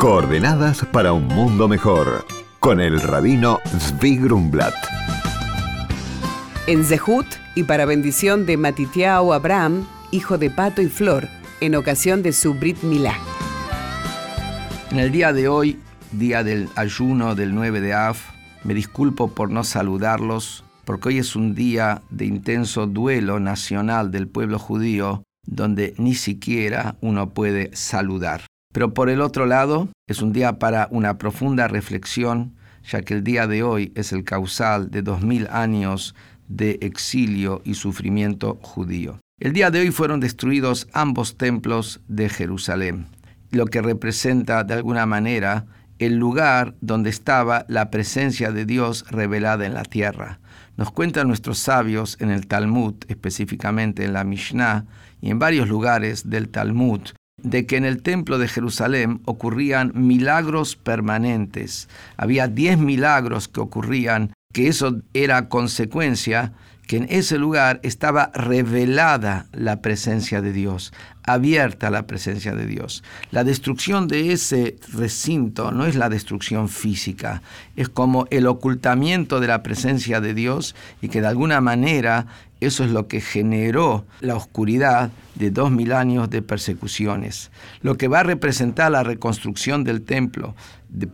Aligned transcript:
Coordenadas 0.00 0.86
para 0.86 1.12
un 1.12 1.26
mundo 1.26 1.68
mejor 1.68 2.24
con 2.58 2.80
el 2.80 3.02
rabino 3.02 3.60
Zvi 3.66 4.16
Grumblat. 4.16 4.72
En 6.66 6.86
Zehut 6.86 7.26
y 7.54 7.64
para 7.64 7.84
bendición 7.84 8.46
de 8.46 8.56
Matitiao 8.56 9.34
Abraham, 9.34 9.86
hijo 10.10 10.38
de 10.38 10.48
Pato 10.48 10.80
y 10.80 10.88
Flor, 10.88 11.28
en 11.60 11.74
ocasión 11.74 12.22
de 12.22 12.32
su 12.32 12.54
Brit 12.54 12.82
Milá. 12.82 13.14
En 14.90 15.00
el 15.00 15.12
día 15.12 15.34
de 15.34 15.48
hoy, 15.48 15.78
día 16.12 16.44
del 16.44 16.70
ayuno 16.76 17.34
del 17.34 17.54
9 17.54 17.82
de 17.82 17.92
Av, 17.92 18.16
me 18.64 18.72
disculpo 18.72 19.28
por 19.34 19.50
no 19.50 19.64
saludarlos, 19.64 20.64
porque 20.86 21.08
hoy 21.08 21.18
es 21.18 21.36
un 21.36 21.54
día 21.54 22.00
de 22.08 22.24
intenso 22.24 22.86
duelo 22.86 23.38
nacional 23.38 24.10
del 24.10 24.28
pueblo 24.28 24.58
judío, 24.58 25.24
donde 25.44 25.92
ni 25.98 26.14
siquiera 26.14 26.96
uno 27.02 27.34
puede 27.34 27.76
saludar. 27.76 28.49
Pero 28.72 28.94
por 28.94 29.10
el 29.10 29.20
otro 29.20 29.46
lado, 29.46 29.88
es 30.06 30.22
un 30.22 30.32
día 30.32 30.58
para 30.58 30.88
una 30.90 31.18
profunda 31.18 31.66
reflexión, 31.66 32.54
ya 32.84 33.02
que 33.02 33.14
el 33.14 33.24
día 33.24 33.46
de 33.46 33.62
hoy 33.62 33.92
es 33.96 34.12
el 34.12 34.24
causal 34.24 34.90
de 34.90 35.02
dos 35.02 35.22
mil 35.22 35.48
años 35.48 36.14
de 36.48 36.78
exilio 36.80 37.62
y 37.64 37.74
sufrimiento 37.74 38.58
judío. 38.62 39.20
El 39.40 39.52
día 39.52 39.70
de 39.70 39.80
hoy 39.80 39.90
fueron 39.90 40.20
destruidos 40.20 40.86
ambos 40.92 41.36
templos 41.36 42.00
de 42.08 42.28
Jerusalén, 42.28 43.06
lo 43.50 43.66
que 43.66 43.82
representa 43.82 44.64
de 44.64 44.74
alguna 44.74 45.06
manera 45.06 45.66
el 45.98 46.16
lugar 46.16 46.74
donde 46.80 47.10
estaba 47.10 47.64
la 47.68 47.90
presencia 47.90 48.52
de 48.52 48.64
Dios 48.64 49.04
revelada 49.10 49.66
en 49.66 49.74
la 49.74 49.82
tierra. 49.82 50.40
Nos 50.76 50.90
cuentan 50.90 51.28
nuestros 51.28 51.58
sabios 51.58 52.16
en 52.20 52.30
el 52.30 52.46
Talmud, 52.46 52.94
específicamente 53.08 54.04
en 54.04 54.14
la 54.14 54.24
Mishnah 54.24 54.86
y 55.20 55.30
en 55.30 55.38
varios 55.38 55.68
lugares 55.68 56.30
del 56.30 56.48
Talmud, 56.48 57.02
de 57.42 57.66
que 57.66 57.76
en 57.76 57.84
el 57.84 58.02
templo 58.02 58.38
de 58.38 58.48
Jerusalén 58.48 59.20
ocurrían 59.24 59.92
milagros 59.94 60.76
permanentes. 60.76 61.88
Había 62.16 62.48
diez 62.48 62.78
milagros 62.78 63.48
que 63.48 63.60
ocurrían, 63.60 64.32
que 64.52 64.68
eso 64.68 65.00
era 65.14 65.48
consecuencia 65.48 66.52
que 66.90 66.96
en 66.96 67.06
ese 67.08 67.38
lugar 67.38 67.78
estaba 67.84 68.32
revelada 68.34 69.46
la 69.52 69.80
presencia 69.80 70.42
de 70.42 70.52
Dios, 70.52 70.92
abierta 71.22 71.88
la 71.88 72.08
presencia 72.08 72.56
de 72.56 72.66
Dios. 72.66 73.04
La 73.30 73.44
destrucción 73.44 74.08
de 74.08 74.32
ese 74.32 74.74
recinto 74.92 75.70
no 75.70 75.86
es 75.86 75.94
la 75.94 76.08
destrucción 76.08 76.68
física, 76.68 77.42
es 77.76 77.88
como 77.88 78.26
el 78.32 78.48
ocultamiento 78.48 79.38
de 79.38 79.46
la 79.46 79.62
presencia 79.62 80.20
de 80.20 80.34
Dios 80.34 80.74
y 81.00 81.10
que 81.10 81.20
de 81.20 81.28
alguna 81.28 81.60
manera 81.60 82.26
eso 82.58 82.82
es 82.82 82.90
lo 82.90 83.06
que 83.06 83.20
generó 83.20 84.04
la 84.20 84.34
oscuridad 84.34 85.12
de 85.36 85.52
dos 85.52 85.70
mil 85.70 85.92
años 85.92 86.28
de 86.28 86.42
persecuciones. 86.42 87.52
Lo 87.82 87.96
que 87.98 88.08
va 88.08 88.18
a 88.18 88.24
representar 88.24 88.90
la 88.90 89.04
reconstrucción 89.04 89.84
del 89.84 90.02
templo 90.02 90.56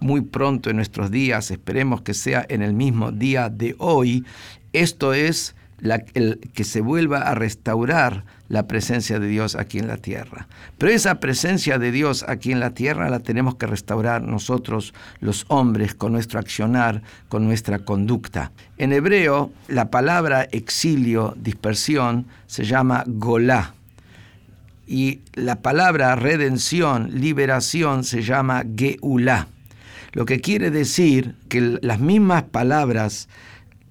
muy 0.00 0.20
pronto 0.20 0.68
en 0.68 0.76
nuestros 0.76 1.10
días, 1.10 1.50
esperemos 1.50 2.02
que 2.02 2.12
sea 2.12 2.44
en 2.50 2.60
el 2.60 2.74
mismo 2.74 3.10
día 3.10 3.48
de 3.48 3.74
hoy, 3.78 4.26
esto 4.74 5.14
es 5.14 5.54
el, 5.82 6.38
que 6.54 6.64
se 6.64 6.80
vuelva 6.80 7.22
a 7.22 7.34
restaurar 7.34 8.24
la 8.48 8.66
presencia 8.66 9.18
de 9.18 9.26
Dios 9.26 9.56
aquí 9.56 9.78
en 9.78 9.88
la 9.88 9.96
tierra. 9.96 10.46
Pero 10.78 10.92
esa 10.92 11.20
presencia 11.20 11.78
de 11.78 11.90
Dios 11.90 12.24
aquí 12.28 12.52
en 12.52 12.60
la 12.60 12.70
tierra 12.70 13.10
la 13.10 13.20
tenemos 13.20 13.56
que 13.56 13.66
restaurar 13.66 14.22
nosotros 14.22 14.94
los 15.20 15.44
hombres 15.48 15.94
con 15.94 16.12
nuestro 16.12 16.38
accionar, 16.38 17.02
con 17.28 17.44
nuestra 17.44 17.80
conducta. 17.80 18.52
En 18.78 18.92
hebreo 18.92 19.52
la 19.68 19.90
palabra 19.90 20.42
exilio, 20.52 21.34
dispersión, 21.36 22.26
se 22.46 22.64
llama 22.64 23.04
golá. 23.06 23.74
Y 24.86 25.20
la 25.34 25.62
palabra 25.62 26.14
redención, 26.16 27.20
liberación, 27.20 28.04
se 28.04 28.22
llama 28.22 28.64
geulá. 28.76 29.48
Lo 30.12 30.26
que 30.26 30.40
quiere 30.40 30.70
decir 30.70 31.34
que 31.48 31.78
las 31.80 31.98
mismas 31.98 32.42
palabras 32.42 33.28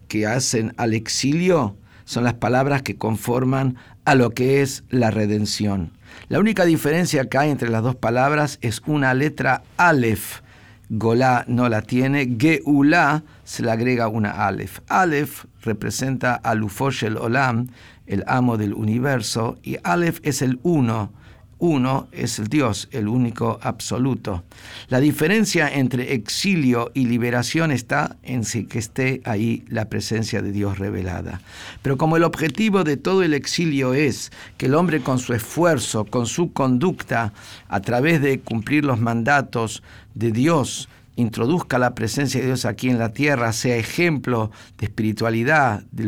que 0.08 0.28
hacen 0.28 0.73
al 0.78 0.94
exilio 0.94 1.76
son 2.05 2.23
las 2.23 2.33
palabras 2.33 2.81
que 2.81 2.98
conforman 2.98 3.77
a 4.05 4.15
lo 4.15 4.31
que 4.31 4.61
es 4.61 4.83
la 4.89 5.11
redención. 5.11 5.92
La 6.30 6.39
única 6.39 6.65
diferencia 6.65 7.26
que 7.26 7.37
hay 7.37 7.49
entre 7.49 7.70
las 7.70 7.83
dos 7.83 7.95
palabras 7.95 8.58
es 8.61 8.81
una 8.86 9.14
letra 9.14 9.64
Aleph. 9.77 10.42
Golá 10.89 11.45
no 11.48 11.70
la 11.70 11.81
tiene, 11.81 12.36
Geulá 12.37 13.23
se 13.43 13.64
le 13.64 13.71
agrega 13.71 14.08
una 14.08 14.48
Aleph. 14.48 14.80
Aleph 14.89 15.45
representa 15.61 16.36
a 16.36 16.53
Lufoshel 16.53 17.17
Olam, 17.17 17.67
el 18.08 18.23
amo 18.27 18.58
del 18.58 18.73
universo, 18.73 19.58
y 19.64 19.77
Aleph 19.83 20.20
es 20.23 20.42
el 20.42 20.59
uno, 20.64 21.14
uno 21.61 22.08
es 22.11 22.39
el 22.39 22.48
Dios, 22.48 22.89
el 22.92 23.08
único 23.08 23.60
absoluto. 23.61 24.44
La 24.89 24.99
diferencia 24.99 25.72
entre 25.72 26.16
exilio 26.16 26.89
y 26.95 27.05
liberación 27.05 27.72
está 27.72 28.17
en 28.23 28.42
que 28.67 28.80
esté 28.80 29.22
ahí 29.26 29.64
la 29.70 29.88
presencia 29.88 30.42
de 30.42 30.52
Dios 30.52 30.80
revelada. 30.80 31.39
Pero 31.83 31.98
como 31.98 32.17
el 32.17 32.23
objetivo 32.23 32.83
de 32.83 32.98
todo 32.98 33.21
el 33.21 33.36
exilio 33.36 33.94
es 33.94 34.32
que 34.58 34.66
el 34.66 34.73
hombre 34.73 35.02
con 35.02 35.20
su 35.20 35.33
esfuerzo, 35.33 36.05
con 36.05 36.26
su 36.26 36.52
conducta, 36.52 37.32
a 37.70 37.80
través 37.80 38.23
de 38.23 38.39
cumplir 38.39 38.83
los 38.83 39.00
mandatos 39.00 39.83
de 40.16 40.32
Dios, 40.32 40.89
introduzca 41.16 41.77
la 41.77 41.94
presencia 41.94 42.39
de 42.39 42.48
Dios 42.48 42.66
aquí 42.66 42.89
en 42.89 42.99
la 42.99 43.14
tierra, 43.14 43.54
sea 43.54 43.76
ejemplo 43.76 44.52
de 44.77 44.86
espiritualidad, 44.86 45.83
de, 45.92 46.04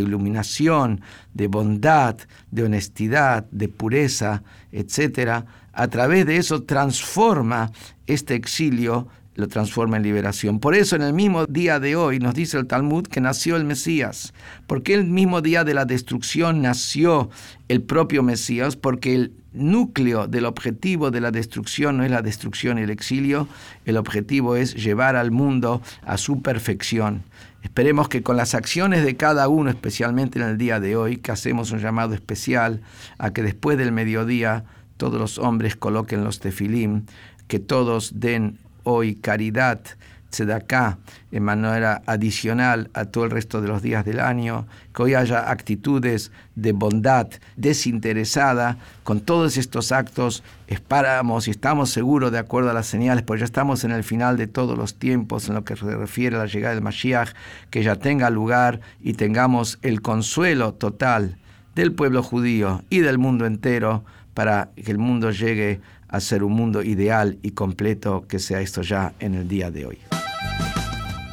iluminación, 0.00 1.00
de 1.34 1.46
bondad, 1.46 2.16
de 2.50 2.62
honestidad, 2.64 3.46
de 3.50 3.68
pureza, 3.68 4.42
etc., 4.72 5.44
a 5.72 5.88
través 5.88 6.26
de 6.26 6.36
eso 6.38 6.64
transforma 6.64 7.70
este 8.06 8.34
exilio 8.34 9.06
lo 9.38 9.46
transforma 9.46 9.96
en 9.96 10.02
liberación. 10.02 10.58
Por 10.58 10.74
eso 10.74 10.96
en 10.96 11.02
el 11.02 11.12
mismo 11.12 11.46
día 11.46 11.78
de 11.78 11.94
hoy 11.94 12.18
nos 12.18 12.34
dice 12.34 12.58
el 12.58 12.66
Talmud 12.66 13.06
que 13.06 13.20
nació 13.20 13.54
el 13.54 13.64
Mesías. 13.64 14.34
porque 14.66 14.94
el 14.94 15.04
mismo 15.04 15.40
día 15.40 15.62
de 15.62 15.74
la 15.74 15.84
destrucción 15.84 16.60
nació 16.60 17.30
el 17.68 17.80
propio 17.82 18.24
Mesías? 18.24 18.74
Porque 18.74 19.14
el 19.14 19.32
núcleo 19.52 20.26
del 20.26 20.44
objetivo 20.44 21.12
de 21.12 21.20
la 21.20 21.30
destrucción 21.30 21.98
no 21.98 22.04
es 22.04 22.10
la 22.10 22.20
destrucción 22.20 22.78
y 22.78 22.82
el 22.82 22.90
exilio, 22.90 23.46
el 23.84 23.96
objetivo 23.96 24.56
es 24.56 24.74
llevar 24.74 25.14
al 25.14 25.30
mundo 25.30 25.82
a 26.02 26.18
su 26.18 26.42
perfección. 26.42 27.22
Esperemos 27.62 28.08
que 28.08 28.24
con 28.24 28.36
las 28.36 28.56
acciones 28.56 29.04
de 29.04 29.16
cada 29.16 29.46
uno, 29.46 29.70
especialmente 29.70 30.40
en 30.40 30.46
el 30.46 30.58
día 30.58 30.80
de 30.80 30.96
hoy, 30.96 31.18
que 31.18 31.30
hacemos 31.30 31.70
un 31.70 31.78
llamado 31.78 32.12
especial 32.12 32.80
a 33.18 33.32
que 33.32 33.42
después 33.42 33.78
del 33.78 33.92
mediodía 33.92 34.64
todos 34.96 35.20
los 35.20 35.38
hombres 35.38 35.76
coloquen 35.76 36.24
los 36.24 36.40
tefilim, 36.40 37.04
que 37.46 37.60
todos 37.60 38.18
den 38.18 38.58
hoy 38.90 39.16
caridad, 39.16 39.80
acá 40.54 40.98
en 41.32 41.42
manera 41.42 42.02
adicional 42.06 42.90
a 42.94 43.06
todo 43.06 43.24
el 43.24 43.30
resto 43.30 43.60
de 43.60 43.68
los 43.68 43.82
días 43.82 44.04
del 44.04 44.20
año, 44.20 44.66
que 44.94 45.02
hoy 45.02 45.14
haya 45.14 45.50
actitudes 45.50 46.30
de 46.54 46.72
bondad 46.72 47.28
desinteresada, 47.56 48.78
con 49.04 49.20
todos 49.20 49.56
estos 49.56 49.90
actos 49.90 50.42
esperamos 50.66 51.48
y 51.48 51.50
estamos 51.50 51.90
seguros, 51.90 52.30
de 52.30 52.38
acuerdo 52.38 52.70
a 52.70 52.74
las 52.74 52.86
señales, 52.86 53.24
porque 53.24 53.40
ya 53.40 53.46
estamos 53.46 53.84
en 53.84 53.90
el 53.90 54.04
final 54.04 54.36
de 54.36 54.46
todos 54.46 54.76
los 54.78 54.94
tiempos 54.94 55.48
en 55.48 55.54
lo 55.54 55.64
que 55.64 55.76
se 55.76 55.96
refiere 55.96 56.36
a 56.36 56.40
la 56.40 56.46
llegada 56.46 56.74
del 56.74 56.84
Mashiach, 56.84 57.30
que 57.70 57.82
ya 57.82 57.96
tenga 57.96 58.30
lugar 58.30 58.80
y 59.00 59.14
tengamos 59.14 59.78
el 59.82 60.00
consuelo 60.00 60.74
total 60.74 61.36
del 61.74 61.92
pueblo 61.92 62.22
judío 62.22 62.84
y 62.90 63.00
del 63.00 63.18
mundo 63.18 63.44
entero 63.44 64.04
para 64.34 64.70
que 64.76 64.92
el 64.92 64.98
mundo 64.98 65.32
llegue 65.32 65.80
a 66.08 66.20
ser 66.20 66.42
un 66.42 66.52
mundo 66.52 66.82
ideal 66.82 67.38
y 67.42 67.52
completo 67.52 68.24
que 68.28 68.38
sea 68.38 68.60
esto 68.60 68.82
ya 68.82 69.14
en 69.20 69.34
el 69.34 69.48
día 69.48 69.70
de 69.70 69.86
hoy. 69.86 69.98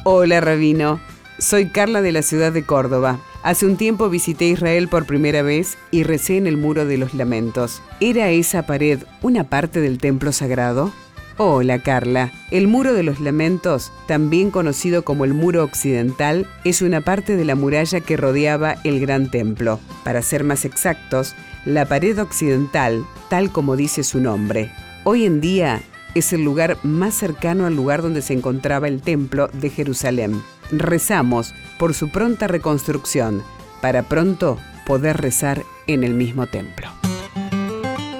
Hola 0.04 0.40
Rabino, 0.40 1.00
soy 1.38 1.66
Carla 1.66 2.02
de 2.02 2.12
la 2.12 2.22
ciudad 2.22 2.52
de 2.52 2.64
Córdoba. 2.64 3.20
Hace 3.42 3.66
un 3.66 3.76
tiempo 3.76 4.08
visité 4.08 4.46
Israel 4.46 4.88
por 4.88 5.06
primera 5.06 5.42
vez 5.42 5.78
y 5.90 6.02
recé 6.02 6.36
en 6.36 6.46
el 6.46 6.56
Muro 6.56 6.84
de 6.84 6.98
los 6.98 7.14
Lamentos. 7.14 7.82
¿Era 8.00 8.30
esa 8.30 8.66
pared 8.66 9.00
una 9.22 9.44
parte 9.44 9.80
del 9.80 9.98
templo 9.98 10.32
sagrado? 10.32 10.92
Hola 11.38 11.80
Carla. 11.80 12.32
El 12.50 12.66
Muro 12.66 12.94
de 12.94 13.02
los 13.02 13.20
Lamentos, 13.20 13.92
también 14.08 14.50
conocido 14.50 15.04
como 15.04 15.26
el 15.26 15.34
Muro 15.34 15.64
Occidental, 15.64 16.46
es 16.64 16.80
una 16.80 17.02
parte 17.02 17.36
de 17.36 17.44
la 17.44 17.54
muralla 17.54 18.00
que 18.00 18.16
rodeaba 18.16 18.76
el 18.84 19.00
Gran 19.00 19.30
Templo. 19.30 19.78
Para 20.02 20.22
ser 20.22 20.44
más 20.44 20.64
exactos, 20.64 21.34
la 21.66 21.84
pared 21.84 22.18
occidental, 22.18 23.04
tal 23.28 23.50
como 23.50 23.76
dice 23.76 24.04
su 24.04 24.20
nombre. 24.20 24.72
Hoy 25.04 25.26
en 25.26 25.42
día 25.42 25.82
es 26.14 26.32
el 26.32 26.42
lugar 26.42 26.78
más 26.82 27.12
cercano 27.14 27.66
al 27.66 27.76
lugar 27.76 28.00
donde 28.00 28.22
se 28.22 28.32
encontraba 28.32 28.88
el 28.88 29.02
templo 29.02 29.50
de 29.52 29.68
Jerusalén. 29.68 30.42
Rezamos 30.70 31.52
por 31.78 31.92
su 31.92 32.08
pronta 32.08 32.46
reconstrucción, 32.46 33.42
para 33.82 34.04
pronto 34.04 34.56
poder 34.86 35.18
rezar 35.18 35.62
en 35.86 36.04
el 36.04 36.14
mismo 36.14 36.46
templo. 36.46 36.88